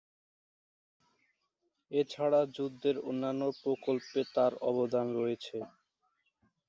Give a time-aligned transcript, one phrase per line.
[1.91, 5.57] এছাড়া যুদ্ধের অন্যান্য প্রকল্পে তার অবদান রয়েছে।